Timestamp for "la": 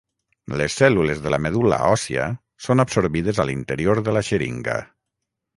1.33-1.39, 4.19-4.29